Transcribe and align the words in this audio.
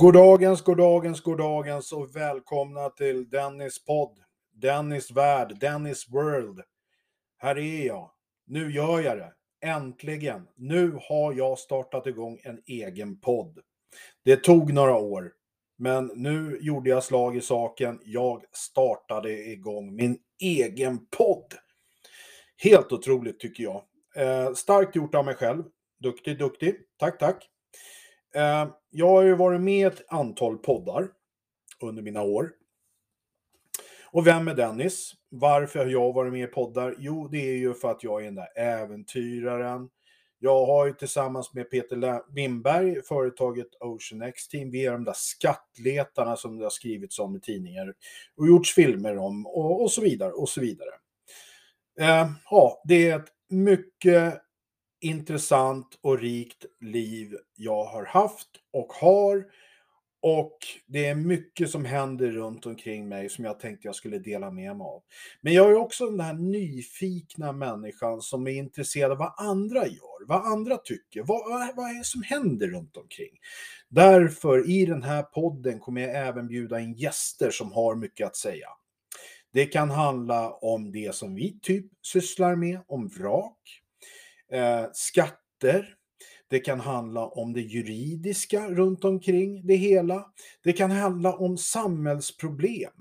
Goddagens, 0.00 0.62
goddagens, 0.62 1.20
goddagens 1.20 1.92
och 1.92 2.16
välkomna 2.16 2.90
till 2.90 3.30
Dennis 3.30 3.84
podd. 3.84 4.18
Dennis 4.52 5.10
värld, 5.10 5.56
Dennis 5.60 6.08
world. 6.08 6.60
Här 7.38 7.58
är 7.58 7.86
jag. 7.86 8.10
Nu 8.46 8.72
gör 8.72 9.00
jag 9.00 9.18
det. 9.18 9.32
Äntligen. 9.62 10.48
Nu 10.56 10.98
har 11.08 11.32
jag 11.32 11.58
startat 11.58 12.06
igång 12.06 12.40
en 12.42 12.62
egen 12.66 13.20
podd. 13.20 13.58
Det 14.24 14.36
tog 14.36 14.72
några 14.72 14.96
år, 14.96 15.32
men 15.78 16.10
nu 16.14 16.58
gjorde 16.60 16.90
jag 16.90 17.04
slag 17.04 17.36
i 17.36 17.40
saken. 17.40 18.00
Jag 18.04 18.44
startade 18.52 19.30
igång 19.30 19.94
min 19.94 20.18
egen 20.40 21.06
podd. 21.06 21.54
Helt 22.56 22.92
otroligt 22.92 23.40
tycker 23.40 23.62
jag. 23.62 23.82
Eh, 24.16 24.52
starkt 24.52 24.96
gjort 24.96 25.14
av 25.14 25.24
mig 25.24 25.34
själv. 25.34 25.64
Duktig, 26.02 26.38
duktig. 26.38 26.74
Tack, 26.98 27.18
tack. 27.18 27.50
Eh, 28.34 28.68
jag 28.90 29.08
har 29.08 29.22
ju 29.22 29.34
varit 29.34 29.60
med 29.60 29.78
i 29.78 29.82
ett 29.82 30.12
antal 30.12 30.58
poddar 30.58 31.08
under 31.80 32.02
mina 32.02 32.22
år. 32.22 32.52
Och 34.12 34.26
vem 34.26 34.48
är 34.48 34.54
Dennis? 34.54 35.12
Varför 35.28 35.78
har 35.78 35.86
jag 35.86 36.12
varit 36.12 36.32
med 36.32 36.44
i 36.44 36.46
poddar? 36.46 36.94
Jo, 36.98 37.28
det 37.28 37.50
är 37.50 37.56
ju 37.56 37.74
för 37.74 37.90
att 37.90 38.04
jag 38.04 38.20
är 38.20 38.24
den 38.24 38.34
där 38.34 38.58
äventyraren. 38.58 39.88
Jag 40.38 40.66
har 40.66 40.86
ju 40.86 40.92
tillsammans 40.92 41.54
med 41.54 41.70
Peter 41.70 42.32
Wimberg 42.34 43.02
företaget 43.02 43.66
Ocean 43.80 44.22
X 44.22 44.48
Team. 44.48 44.70
Vi 44.70 44.86
är 44.86 44.92
de 44.92 45.04
där 45.04 45.14
skattletarna 45.16 46.36
som 46.36 46.58
det 46.58 46.64
har 46.64 46.70
skrivits 46.70 47.18
om 47.18 47.36
i 47.36 47.40
tidningar 47.40 47.94
och 48.36 48.46
gjorts 48.46 48.74
filmer 48.74 49.18
om 49.18 49.46
och, 49.46 49.82
och 49.82 49.92
så 49.92 50.00
vidare 50.00 50.32
och 50.32 50.48
så 50.48 50.60
vidare. 50.60 50.90
Eh, 52.00 52.30
ja, 52.50 52.82
det 52.84 53.10
är 53.10 53.16
ett 53.16 53.28
mycket 53.48 54.42
intressant 55.00 55.98
och 56.00 56.18
rikt 56.18 56.64
liv 56.80 57.36
jag 57.56 57.84
har 57.84 58.04
haft 58.04 58.48
och 58.72 58.92
har. 58.92 59.44
Och 60.22 60.58
det 60.86 61.06
är 61.06 61.14
mycket 61.14 61.70
som 61.70 61.84
händer 61.84 62.30
runt 62.30 62.66
omkring 62.66 63.08
mig 63.08 63.28
som 63.28 63.44
jag 63.44 63.60
tänkte 63.60 63.88
jag 63.88 63.94
skulle 63.94 64.18
dela 64.18 64.50
med 64.50 64.76
mig 64.76 64.86
av. 64.86 65.02
Men 65.40 65.52
jag 65.52 65.70
är 65.70 65.76
också 65.76 66.10
den 66.10 66.20
här 66.20 66.34
nyfikna 66.34 67.52
människan 67.52 68.22
som 68.22 68.46
är 68.46 68.50
intresserad 68.50 69.12
av 69.12 69.18
vad 69.18 69.34
andra 69.36 69.86
gör, 69.86 70.26
vad 70.26 70.46
andra 70.46 70.76
tycker, 70.76 71.22
vad, 71.22 71.76
vad 71.76 71.90
är 71.90 71.98
det 71.98 72.04
som 72.04 72.22
händer 72.22 72.66
runt 72.66 72.96
omkring. 72.96 73.38
Därför 73.88 74.70
i 74.70 74.86
den 74.86 75.02
här 75.02 75.22
podden 75.22 75.78
kommer 75.78 76.00
jag 76.00 76.28
även 76.28 76.48
bjuda 76.48 76.80
in 76.80 76.94
gäster 76.94 77.50
som 77.50 77.72
har 77.72 77.94
mycket 77.94 78.26
att 78.26 78.36
säga. 78.36 78.68
Det 79.52 79.66
kan 79.66 79.90
handla 79.90 80.50
om 80.50 80.92
det 80.92 81.14
som 81.14 81.34
vi 81.34 81.58
typ 81.62 81.86
sysslar 82.02 82.56
med, 82.56 82.80
om 82.86 83.08
vrak, 83.08 83.79
eh, 84.52 84.84
skatter. 84.92 85.94
Det 86.48 86.58
kan 86.58 86.80
handla 86.80 87.26
om 87.26 87.52
det 87.52 87.60
juridiska 87.60 88.70
runt 88.70 89.04
omkring 89.04 89.66
det 89.66 89.76
hela. 89.76 90.26
Det 90.62 90.72
kan 90.72 90.90
handla 90.90 91.32
om 91.32 91.58
samhällsproblem. 91.58 92.92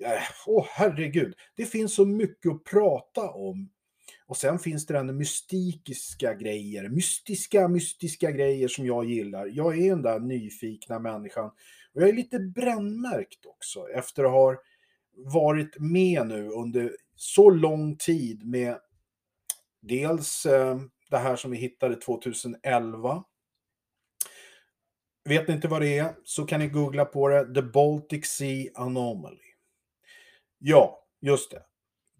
Eh, 0.00 0.22
åh, 0.46 0.58
oh, 0.58 0.66
herregud, 0.70 1.34
det 1.56 1.64
finns 1.66 1.94
så 1.94 2.06
mycket 2.06 2.52
att 2.52 2.64
prata 2.64 3.30
om. 3.30 3.70
Och 4.26 4.36
sen 4.36 4.58
finns 4.58 4.86
det 4.86 4.94
den 4.94 5.16
mystiska 5.16 6.34
grejer, 6.34 6.88
mystiska, 6.88 7.68
mystiska 7.68 8.30
grejer 8.30 8.68
som 8.68 8.86
jag 8.86 9.04
gillar. 9.04 9.46
Jag 9.46 9.78
är 9.78 9.90
den 9.90 10.02
där 10.02 10.20
nyfikna 10.20 10.98
människan. 10.98 11.50
Och 11.94 12.02
jag 12.02 12.08
är 12.08 12.12
lite 12.12 12.38
brännmärkt 12.38 13.46
också 13.46 13.88
efter 13.88 14.24
att 14.24 14.30
ha 14.30 14.56
varit 15.16 15.78
med 15.78 16.26
nu 16.26 16.48
under 16.48 16.96
så 17.16 17.50
lång 17.50 17.96
tid 17.96 18.46
med 18.46 18.76
dels 19.80 20.46
eh, 20.46 20.80
det 21.10 21.18
här 21.18 21.36
som 21.36 21.50
vi 21.50 21.56
hittade 21.56 21.96
2011. 21.96 23.24
Vet 25.28 25.48
ni 25.48 25.54
inte 25.54 25.68
vad 25.68 25.82
det 25.82 25.98
är 25.98 26.14
så 26.24 26.46
kan 26.46 26.60
ni 26.60 26.68
googla 26.68 27.04
på 27.04 27.28
det. 27.28 27.54
The 27.54 27.62
Baltic 27.62 28.26
Sea 28.26 28.70
Anomaly. 28.74 29.54
Ja, 30.58 31.06
just 31.20 31.50
det. 31.50 31.62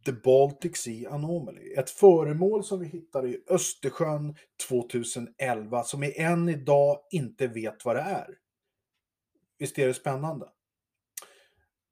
The 0.04 0.12
Baltic 0.12 0.76
Sea 0.76 1.10
Anomaly. 1.10 1.72
Ett 1.72 1.90
föremål 1.90 2.64
som 2.64 2.80
vi 2.80 2.86
hittade 2.86 3.28
i 3.28 3.44
Östersjön 3.48 4.36
2011 4.68 5.82
som 5.82 6.00
vi 6.00 6.20
än 6.20 6.48
idag 6.48 7.00
inte 7.10 7.46
vet 7.46 7.84
vad 7.84 7.96
det 7.96 8.02
är. 8.02 8.38
Visst 9.58 9.78
är 9.78 9.86
det 9.86 9.94
spännande? 9.94 10.48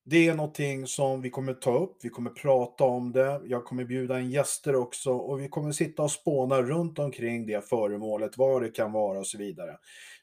Det 0.08 0.28
är 0.28 0.34
någonting 0.34 0.86
som 0.86 1.22
vi 1.22 1.30
kommer 1.30 1.54
ta 1.54 1.78
upp, 1.78 1.96
vi 2.02 2.08
kommer 2.08 2.30
prata 2.30 2.84
om 2.84 3.12
det, 3.12 3.40
jag 3.44 3.64
kommer 3.64 3.84
bjuda 3.84 4.20
in 4.20 4.30
gäster 4.30 4.74
också 4.74 5.10
och 5.10 5.40
vi 5.40 5.48
kommer 5.48 5.72
sitta 5.72 6.02
och 6.02 6.10
spåna 6.10 6.62
runt 6.62 6.98
omkring 6.98 7.46
det 7.46 7.68
föremålet, 7.68 8.38
vad 8.38 8.62
det 8.62 8.68
kan 8.68 8.92
vara 8.92 9.18
och 9.18 9.26
så 9.26 9.38
vidare. 9.38 9.76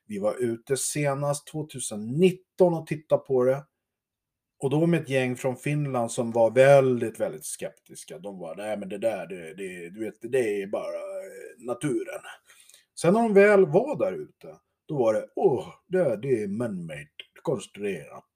Vi 0.07 0.19
var 0.19 0.35
ute 0.43 0.77
senast 0.77 1.47
2019 1.47 2.73
och 2.73 2.88
tittade 2.88 3.22
på 3.22 3.43
det. 3.43 3.63
Och 4.59 4.69
då 4.69 4.88
med 4.88 5.01
ett 5.01 5.09
gäng 5.09 5.35
från 5.35 5.57
Finland 5.57 6.11
som 6.11 6.31
var 6.31 6.51
väldigt, 6.51 7.19
väldigt 7.19 7.45
skeptiska. 7.45 8.19
De 8.19 8.39
var, 8.39 8.55
nej 8.55 8.77
men 8.77 8.89
det 8.89 8.97
där, 8.97 9.27
det, 9.27 9.53
det, 9.53 9.89
du 9.89 9.99
vet, 9.99 10.16
det 10.22 10.61
är 10.61 10.67
bara 10.67 10.95
eh, 10.95 11.66
naturen. 11.66 12.22
Sen 12.99 13.13
när 13.13 13.22
de 13.22 13.33
väl 13.33 13.66
var 13.66 13.97
där 13.97 14.13
ute, 14.13 14.55
då 14.88 14.97
var 14.97 15.13
det, 15.13 15.27
åh, 15.35 15.67
det, 15.88 16.16
det 16.16 16.43
är 16.43 16.47
man-made, 16.47 17.07
konstruerat. 17.41 18.29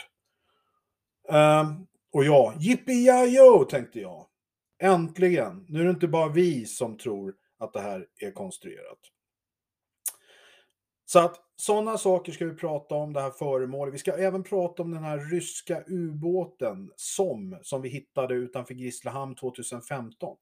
Um, 1.29 1.87
och 2.13 2.23
ja, 2.23 2.53
yippee 2.59 3.65
tänkte 3.69 3.99
jag. 3.99 4.25
Äntligen! 4.79 5.65
Nu 5.67 5.79
är 5.79 5.83
det 5.83 5.89
inte 5.89 6.07
bara 6.07 6.29
vi 6.29 6.65
som 6.65 6.97
tror 6.97 7.35
att 7.59 7.73
det 7.73 7.81
här 7.81 8.07
är 8.21 8.31
konstruerat. 8.31 8.99
Så 11.05 11.19
att 11.19 11.35
sådana 11.55 11.97
saker 11.97 12.31
ska 12.31 12.45
vi 12.45 12.55
prata 12.55 12.95
om, 12.95 13.13
det 13.13 13.21
här 13.21 13.31
föremålet. 13.31 13.93
Vi 13.93 13.97
ska 13.97 14.17
även 14.17 14.43
prata 14.43 14.83
om 14.83 14.91
den 14.91 15.03
här 15.03 15.19
ryska 15.19 15.83
ubåten 15.87 16.91
SOM 16.95 17.57
som 17.61 17.81
vi 17.81 17.89
hittade 17.89 18.33
utanför 18.33 18.73
Grisslehamn 18.73 19.35
2015. 19.35 20.37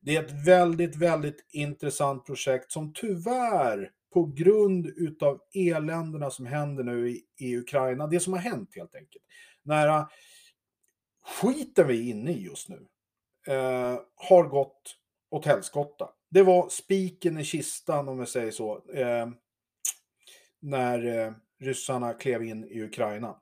Det 0.00 0.16
är 0.16 0.24
ett 0.24 0.46
väldigt, 0.46 0.96
väldigt 0.96 1.46
intressant 1.52 2.26
projekt 2.26 2.72
som 2.72 2.92
tyvärr 2.94 3.90
på 4.12 4.24
grund 4.24 4.86
utav 4.86 5.40
eländerna 5.54 6.30
som 6.30 6.46
händer 6.46 6.84
nu 6.84 7.10
i, 7.10 7.24
i 7.38 7.56
Ukraina, 7.56 8.06
det 8.06 8.20
som 8.20 8.32
har 8.32 8.40
hänt 8.40 8.76
helt 8.76 8.94
enkelt, 8.94 9.24
nära 9.62 9.98
äh, 9.98 10.06
skiten 11.24 11.86
vi 11.86 11.98
är 11.98 12.10
inne 12.10 12.32
i 12.32 12.42
just 12.42 12.68
nu 12.68 12.86
eh, 13.46 14.00
har 14.14 14.48
gått 14.48 14.96
åt 15.30 15.46
helskotta. 15.46 16.10
Det 16.30 16.42
var 16.42 16.68
spiken 16.68 17.38
i 17.38 17.44
kistan 17.44 18.08
om 18.08 18.18
vi 18.18 18.26
säger 18.26 18.50
så, 18.50 18.90
eh, 18.92 19.28
när 20.60 21.06
eh, 21.06 21.32
ryssarna 21.60 22.12
klev 22.14 22.42
in 22.42 22.64
i 22.64 22.82
Ukraina. 22.82 23.40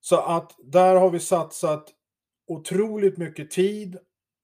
Så 0.00 0.16
att 0.16 0.56
där 0.58 0.94
har 0.94 1.10
vi 1.10 1.20
satsat 1.20 1.94
otroligt 2.46 3.18
mycket 3.18 3.50
tid 3.50 3.98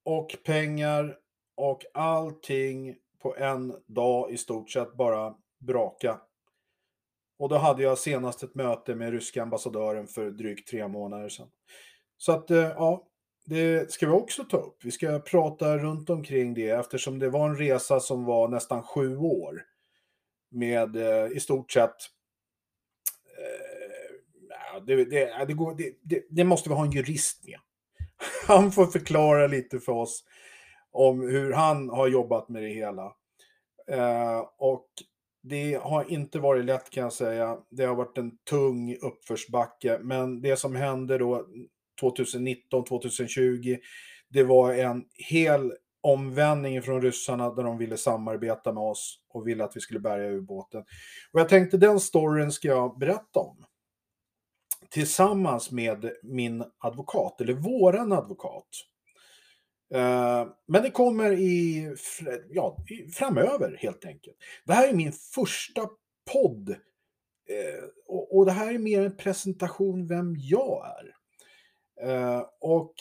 och 0.04 0.36
pengar 0.44 1.18
och 1.54 1.84
allting 1.94 2.96
på 3.24 3.36
en 3.36 3.74
dag 3.86 4.30
i 4.30 4.36
stort 4.36 4.70
sett 4.70 4.94
bara 4.94 5.34
braka 5.58 6.20
och 7.38 7.48
då 7.48 7.56
hade 7.56 7.82
jag 7.82 7.98
senast 7.98 8.42
ett 8.42 8.54
möte 8.54 8.94
med 8.94 9.12
ryska 9.12 9.42
ambassadören 9.42 10.06
för 10.06 10.30
drygt 10.30 10.68
tre 10.68 10.88
månader 10.88 11.28
sedan. 11.28 11.48
Så 12.16 12.32
att, 12.32 12.50
eh, 12.50 12.58
ja, 12.58 13.08
det 13.44 13.92
ska 13.92 14.06
vi 14.06 14.12
också 14.12 14.44
ta 14.44 14.56
upp. 14.56 14.84
Vi 14.84 14.90
ska 14.90 15.18
prata 15.18 15.78
runt 15.78 16.10
omkring 16.10 16.54
det 16.54 16.70
eftersom 16.70 17.18
det 17.18 17.30
var 17.30 17.48
en 17.48 17.56
resa 17.56 18.00
som 18.00 18.24
var 18.24 18.48
nästan 18.48 18.82
sju 18.82 19.16
år. 19.16 19.62
Med 20.50 20.96
eh, 20.96 21.36
i 21.36 21.40
stort 21.40 21.72
sett 21.72 21.96
eh, 23.38 24.82
det, 24.86 25.04
det, 25.04 25.44
det, 25.46 25.92
det, 26.02 26.24
det, 26.30 26.44
måste 26.44 26.68
vi 26.68 26.74
ha 26.74 26.84
en 26.84 26.92
jurist 26.92 27.44
med. 27.44 27.58
Han 28.46 28.72
får 28.72 28.86
förklara 28.86 29.46
lite 29.46 29.80
för 29.80 29.92
oss 29.92 30.24
om 30.94 31.20
hur 31.20 31.52
han 31.52 31.88
har 31.88 32.08
jobbat 32.08 32.48
med 32.48 32.62
det 32.62 32.68
hela. 32.68 33.12
Eh, 33.90 34.38
och 34.58 34.88
det 35.42 35.74
har 35.82 36.12
inte 36.12 36.38
varit 36.38 36.64
lätt 36.64 36.90
kan 36.90 37.02
jag 37.02 37.12
säga. 37.12 37.58
Det 37.70 37.84
har 37.84 37.94
varit 37.94 38.18
en 38.18 38.38
tung 38.50 38.96
uppförsbacke, 38.96 39.98
men 40.02 40.40
det 40.40 40.56
som 40.56 40.74
hände 40.74 41.18
då 41.18 41.46
2019, 42.00 42.84
2020, 42.84 43.76
det 44.28 44.44
var 44.44 44.74
en 44.74 45.04
hel 45.14 45.72
omvändning 46.00 46.82
från 46.82 47.02
ryssarna 47.02 47.54
där 47.54 47.62
de 47.62 47.78
ville 47.78 47.96
samarbeta 47.96 48.72
med 48.72 48.82
oss 48.82 49.20
och 49.28 49.48
ville 49.48 49.64
att 49.64 49.76
vi 49.76 49.80
skulle 49.80 50.00
bärga 50.00 50.28
ubåten. 50.28 50.80
Och 51.32 51.40
jag 51.40 51.48
tänkte 51.48 51.76
den 51.76 52.00
storyn 52.00 52.52
ska 52.52 52.68
jag 52.68 52.98
berätta 52.98 53.40
om. 53.40 53.64
Tillsammans 54.90 55.70
med 55.70 56.12
min 56.22 56.64
advokat, 56.78 57.40
eller 57.40 57.52
våran 57.52 58.12
advokat. 58.12 58.68
Eh, 59.94 60.46
men 60.66 60.82
det 60.82 60.90
kommer 60.90 61.32
i, 61.32 61.88
ja, 62.50 62.76
framöver 63.12 63.76
helt 63.80 64.04
enkelt. 64.04 64.36
Det 64.64 64.72
här 64.72 64.88
är 64.88 64.94
min 64.94 65.12
första 65.12 65.88
podd. 66.32 66.70
Eh, 67.48 67.84
och 68.30 68.46
det 68.46 68.52
här 68.52 68.74
är 68.74 68.78
mer 68.78 69.02
en 69.02 69.16
presentation 69.16 70.06
vem 70.06 70.36
jag 70.38 70.86
är. 70.86 71.14
Eh, 72.10 72.42
och 72.60 72.94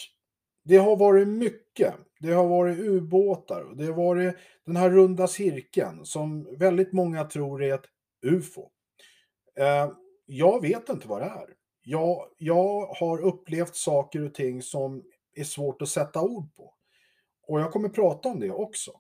det 0.66 0.78
har 0.78 0.96
varit 0.96 1.28
mycket. 1.28 1.94
Det 2.20 2.32
har 2.32 2.48
varit 2.48 2.80
ubåtar 2.80 3.62
och 3.62 3.78
det 3.78 3.86
har 3.86 3.94
varit 3.94 4.36
den 4.66 4.76
här 4.76 4.90
runda 4.90 5.28
cirkeln 5.28 6.06
som 6.06 6.58
väldigt 6.58 6.94
många 6.94 7.24
tror 7.24 7.64
är 7.64 7.74
ett 7.74 7.86
UFO. 8.26 8.70
Jag 10.26 10.62
vet 10.62 10.90
inte 10.90 11.08
vad 11.08 11.22
det 11.22 11.26
är. 11.26 11.54
Jag, 11.84 12.28
jag 12.38 12.86
har 12.86 13.22
upplevt 13.22 13.76
saker 13.76 14.26
och 14.26 14.34
ting 14.34 14.62
som 14.62 15.04
är 15.36 15.44
svårt 15.44 15.82
att 15.82 15.90
sätta 15.90 16.22
ord 16.22 16.56
på. 16.56 16.74
Och 17.48 17.60
jag 17.60 17.72
kommer 17.72 17.90
prata 17.90 18.30
om 18.30 18.40
det 18.40 18.52
också. 18.52 18.92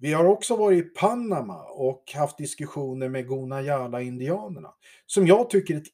Vi 0.00 0.12
har 0.12 0.24
också 0.24 0.56
varit 0.56 0.84
i 0.84 0.88
Panama 0.88 1.62
och 1.62 2.12
haft 2.14 2.38
diskussioner 2.38 3.08
med 3.08 3.28
Gunayala-indianerna, 3.28 4.74
som 5.06 5.26
jag 5.26 5.50
tycker 5.50 5.74
är 5.74 5.78
ett 5.78 5.88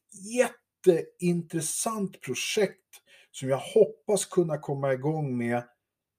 jätteintressant 0.86 2.20
projekt 2.20 2.80
som 3.30 3.48
jag 3.48 3.58
hoppas 3.58 4.24
kunna 4.24 4.58
komma 4.58 4.92
igång 4.92 5.38
med 5.38 5.62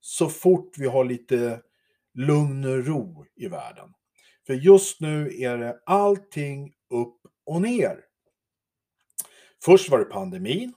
så 0.02 0.30
fort 0.30 0.78
vi 0.78 0.88
har 0.88 1.06
lite 1.06 1.62
lugn 2.14 2.66
och 2.66 2.86
ro 2.86 3.26
i 3.36 3.48
världen. 3.48 3.90
För 4.48 4.54
just 4.54 5.02
nu 5.02 5.42
är 5.42 5.58
det 5.58 5.80
allting 5.86 6.74
upp 6.90 7.18
och 7.46 7.62
ner. 7.62 8.00
Först 9.66 9.90
var 9.90 10.00
det 10.00 10.06
pandemin. 10.06 10.74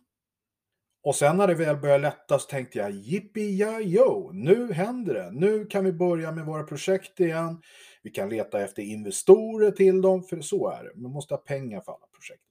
Och 1.08 1.16
sen 1.16 1.36
när 1.36 1.46
det 1.46 1.54
väl 1.54 1.76
började 1.76 2.02
lätta 2.02 2.38
så 2.38 2.46
tänkte 2.48 2.78
jag 2.78 2.90
yippee 2.90 4.30
nu 4.32 4.72
händer 4.72 5.14
det. 5.14 5.30
Nu 5.30 5.66
kan 5.66 5.84
vi 5.84 5.92
börja 5.92 6.32
med 6.32 6.46
våra 6.46 6.62
projekt 6.62 7.20
igen. 7.20 7.62
Vi 8.02 8.10
kan 8.10 8.28
leta 8.28 8.62
efter 8.62 8.82
investorer 8.82 9.70
till 9.70 10.02
dem, 10.02 10.22
för 10.22 10.40
så 10.40 10.70
är 10.70 10.84
det. 10.84 11.00
Man 11.00 11.12
måste 11.12 11.34
ha 11.34 11.38
pengar 11.38 11.80
för 11.80 11.92
alla 11.92 12.06
projekt. 12.06 12.42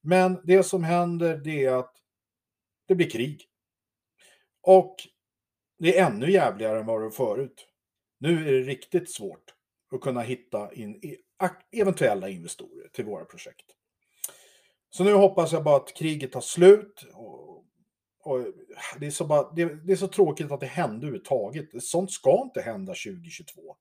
Men 0.00 0.40
det 0.44 0.62
som 0.62 0.84
händer 0.84 1.36
det 1.36 1.64
är 1.64 1.72
att 1.72 1.94
det 2.88 2.94
blir 2.94 3.10
krig. 3.10 3.44
Och 4.62 4.96
det 5.78 5.98
är 5.98 6.06
ännu 6.06 6.30
jävligare 6.30 6.80
än 6.80 6.86
vad 6.86 7.00
det 7.00 7.04
var 7.04 7.10
förut. 7.10 7.66
Nu 8.18 8.48
är 8.48 8.52
det 8.52 8.60
riktigt 8.60 9.12
svårt 9.12 9.54
att 9.94 10.00
kunna 10.00 10.20
hitta 10.20 10.72
in 10.72 11.00
e-, 11.02 11.80
eventuella 11.80 12.28
investorer 12.28 12.88
till 12.88 13.04
våra 13.04 13.24
projekt. 13.24 13.74
Så 14.90 15.04
nu 15.04 15.12
hoppas 15.12 15.52
jag 15.52 15.64
bara 15.64 15.76
att 15.76 15.94
kriget 15.96 16.32
tar 16.32 16.40
slut. 16.40 17.04
Och, 18.28 18.46
det, 19.00 19.06
är 19.06 19.10
så 19.10 19.26
bara, 19.26 19.52
det, 19.52 19.86
det, 19.86 19.92
är 19.92 19.96
så 19.96 20.08
tråkigt 20.08 20.52
att 20.52 20.60
det 20.60 20.66
hände 20.66 20.96
överhuvudtaget. 20.96 21.82
Sånt 21.82 22.10
ska 22.10 22.42
inte 22.42 22.60
hända 22.60 22.92
2022. 22.92 23.76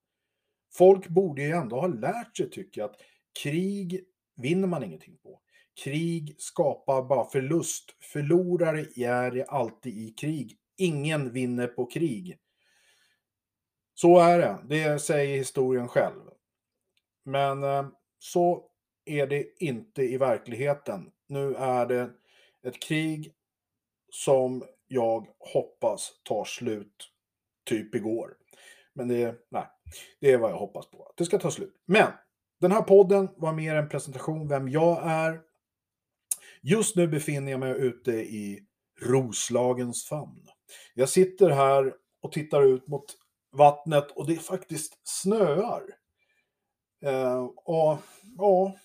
Folk 0.73 1.07
borde 1.07 1.41
ju 1.41 1.51
ändå 1.51 1.79
ha 1.79 1.87
lärt 1.87 2.37
sig, 2.37 2.49
tycker 2.49 2.81
jag, 2.81 2.89
att 2.89 3.01
krig 3.43 4.05
vinner 4.35 4.67
man 4.67 4.83
ingenting 4.83 5.17
på. 5.17 5.39
Krig 5.83 6.35
skapar 6.37 7.03
bara 7.03 7.29
förlust. 7.29 7.95
Förlorare 7.99 8.85
är 8.95 9.31
det 9.31 9.45
alltid 9.45 9.97
i 9.97 10.09
krig. 10.09 10.57
Ingen 10.77 11.33
vinner 11.33 11.67
på 11.67 11.85
krig. 11.85 12.37
Så 13.93 14.19
är 14.19 14.39
det. 14.39 14.57
Det 14.69 14.99
säger 14.99 15.37
historien 15.37 15.87
själv. 15.87 16.21
Men 17.25 17.63
eh, 17.63 17.87
så 18.19 18.69
är 19.05 19.27
det 19.27 19.63
inte 19.63 20.03
i 20.03 20.17
verkligheten. 20.17 21.11
Nu 21.27 21.55
är 21.55 21.85
det 21.85 22.09
ett 22.63 22.81
krig 22.81 23.33
som 24.23 24.63
jag 24.87 25.27
hoppas 25.39 26.11
tar 26.23 26.45
slut 26.45 27.11
typ 27.65 27.95
igår. 27.95 28.33
Men 28.93 29.07
det, 29.07 29.35
nej, 29.51 29.65
det 30.21 30.31
är 30.31 30.37
vad 30.37 30.51
jag 30.51 30.57
hoppas 30.57 30.89
på. 30.89 31.05
Att 31.05 31.17
det 31.17 31.25
ska 31.25 31.39
ta 31.39 31.51
slut. 31.51 31.75
Men 31.85 32.07
den 32.59 32.71
här 32.71 32.81
podden 32.81 33.29
var 33.35 33.53
mer 33.53 33.75
en 33.75 33.89
presentation 33.89 34.47
vem 34.47 34.69
jag 34.69 34.99
är. 35.03 35.41
Just 36.61 36.95
nu 36.95 37.07
befinner 37.07 37.51
jag 37.51 37.59
mig 37.59 37.77
ute 37.77 38.11
i 38.11 38.59
Roslagens 39.01 40.05
famn. 40.05 40.47
Jag 40.93 41.09
sitter 41.09 41.49
här 41.49 41.93
och 42.21 42.31
tittar 42.31 42.63
ut 42.63 42.87
mot 42.87 43.05
vattnet 43.51 44.11
och 44.11 44.27
det 44.27 44.35
faktiskt 44.35 44.99
snöar. 45.03 45.83
Eh, 47.05 47.43
och 47.45 47.97
ja, 48.37 48.75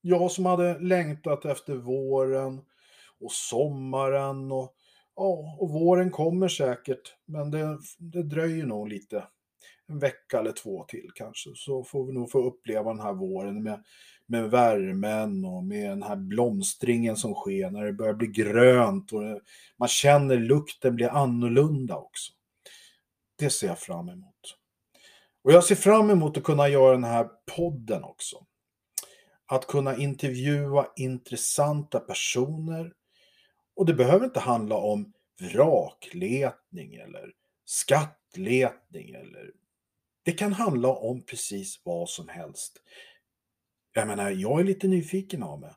jag 0.00 0.30
som 0.30 0.46
hade 0.46 0.78
längtat 0.78 1.44
efter 1.44 1.74
våren 1.74 2.64
och 3.20 3.32
sommaren 3.32 4.52
och 4.52 4.74
ja, 5.16 5.56
och 5.58 5.70
våren 5.70 6.10
kommer 6.10 6.48
säkert, 6.48 7.14
men 7.26 7.50
det, 7.50 7.78
det 7.98 8.22
dröjer 8.22 8.66
nog 8.66 8.88
lite. 8.88 9.24
En 9.88 9.98
vecka 9.98 10.38
eller 10.38 10.52
två 10.52 10.84
till 10.84 11.10
kanske, 11.14 11.50
så 11.54 11.84
får 11.84 12.06
vi 12.06 12.12
nog 12.12 12.30
få 12.30 12.42
uppleva 12.42 12.90
den 12.90 13.00
här 13.00 13.12
våren 13.12 13.62
med, 13.62 13.84
med 14.26 14.50
värmen 14.50 15.44
och 15.44 15.64
med 15.64 15.90
den 15.90 16.02
här 16.02 16.16
blomstringen 16.16 17.16
som 17.16 17.34
sker 17.34 17.70
när 17.70 17.84
det 17.84 17.92
börjar 17.92 18.14
bli 18.14 18.26
grönt 18.26 19.12
och 19.12 19.22
det, 19.22 19.40
man 19.78 19.88
känner 19.88 20.36
lukten 20.36 20.96
blir 20.96 21.08
annorlunda 21.08 21.96
också. 21.96 22.32
Det 23.38 23.50
ser 23.50 23.66
jag 23.66 23.78
fram 23.78 24.08
emot. 24.08 24.58
Och 25.44 25.52
jag 25.52 25.64
ser 25.64 25.74
fram 25.74 26.10
emot 26.10 26.36
att 26.36 26.44
kunna 26.44 26.68
göra 26.68 26.92
den 26.92 27.04
här 27.04 27.28
podden 27.56 28.04
också. 28.04 28.36
Att 29.46 29.66
kunna 29.66 29.96
intervjua 29.96 30.86
intressanta 30.96 32.00
personer. 32.00 32.92
Och 33.78 33.86
det 33.86 33.94
behöver 33.94 34.24
inte 34.24 34.40
handla 34.40 34.76
om 34.76 35.12
vrakletning 35.40 36.94
eller 36.94 37.32
skattletning 37.64 39.14
eller 39.14 39.50
det 40.24 40.32
kan 40.32 40.52
handla 40.52 40.88
om 40.88 41.22
precis 41.22 41.80
vad 41.84 42.08
som 42.08 42.28
helst. 42.28 42.72
Jag 43.92 44.08
menar, 44.08 44.30
jag 44.30 44.60
är 44.60 44.64
lite 44.64 44.88
nyfiken 44.88 45.42
av 45.42 45.60
mig. 45.60 45.70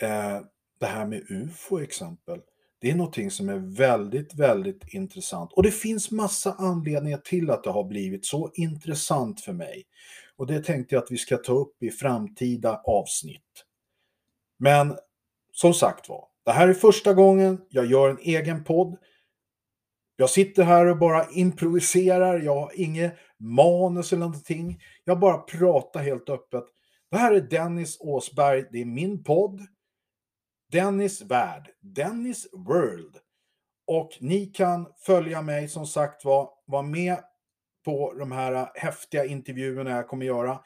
Eh, 0.00 0.40
det 0.80 0.86
här 0.86 1.06
med 1.06 1.30
UFO 1.30 1.80
exempel. 1.80 2.40
Det 2.78 2.90
är 2.90 2.94
någonting 2.94 3.30
som 3.30 3.48
är 3.48 3.76
väldigt, 3.76 4.34
väldigt 4.34 4.94
intressant. 4.94 5.52
Och 5.52 5.62
det 5.62 5.70
finns 5.70 6.10
massa 6.10 6.52
anledningar 6.52 7.18
till 7.18 7.50
att 7.50 7.64
det 7.64 7.70
har 7.70 7.84
blivit 7.84 8.26
så 8.26 8.50
intressant 8.54 9.40
för 9.40 9.52
mig. 9.52 9.84
Och 10.36 10.46
det 10.46 10.64
tänkte 10.64 10.94
jag 10.94 11.04
att 11.04 11.10
vi 11.10 11.18
ska 11.18 11.36
ta 11.36 11.52
upp 11.52 11.82
i 11.82 11.90
framtida 11.90 12.82
avsnitt. 12.84 13.64
Men 14.58 14.96
som 15.52 15.74
sagt 15.74 16.08
var, 16.08 16.28
det 16.46 16.52
här 16.52 16.68
är 16.68 16.74
första 16.74 17.14
gången 17.14 17.60
jag 17.68 17.86
gör 17.86 18.10
en 18.10 18.18
egen 18.18 18.64
podd. 18.64 18.96
Jag 20.16 20.30
sitter 20.30 20.62
här 20.62 20.86
och 20.86 20.98
bara 20.98 21.30
improviserar, 21.30 22.40
jag 22.40 22.60
har 22.60 22.72
inget 22.74 23.16
manus 23.38 24.12
eller 24.12 24.20
någonting. 24.20 24.80
Jag 25.04 25.18
bara 25.18 25.38
pratar 25.38 26.00
helt 26.00 26.28
öppet. 26.28 26.64
Det 27.10 27.16
här 27.16 27.32
är 27.32 27.40
Dennis 27.40 27.96
Åsberg, 28.00 28.64
det 28.72 28.80
är 28.80 28.84
min 28.84 29.24
podd. 29.24 29.60
Dennis 30.72 31.22
Värld, 31.22 31.70
Dennis 31.80 32.46
World. 32.52 33.16
Och 33.86 34.10
ni 34.20 34.46
kan 34.46 34.92
följa 34.98 35.42
mig 35.42 35.68
som 35.68 35.86
sagt 35.86 36.24
var, 36.24 36.50
var 36.66 36.82
med 36.82 37.18
på 37.84 38.12
de 38.18 38.32
här 38.32 38.70
häftiga 38.74 39.24
intervjuerna 39.24 39.90
jag 39.90 40.08
kommer 40.08 40.26
göra. 40.26 40.60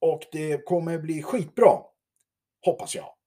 Och 0.00 0.22
det 0.32 0.64
kommer 0.64 0.98
bli 0.98 1.22
skitbra. 1.22 1.78
Hoppas 2.66 2.94
jag. 2.94 3.17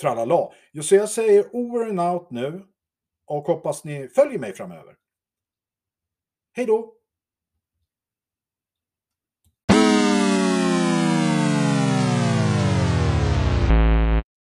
Tralala. 0.00 0.52
Så 0.82 0.94
jag 0.94 1.08
säger 1.08 1.56
over 1.56 1.86
and 1.88 2.00
out 2.00 2.30
nu 2.30 2.66
och 3.26 3.42
hoppas 3.42 3.84
ni 3.84 4.08
följer 4.08 4.38
mig 4.38 4.54
framöver. 4.54 4.96
Hej 6.52 6.66
då! 6.66 6.95